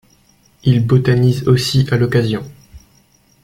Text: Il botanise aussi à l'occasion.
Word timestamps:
Il 0.63 0.87
botanise 0.87 1.47
aussi 1.47 1.85
à 1.91 1.95
l'occasion. 1.97 2.43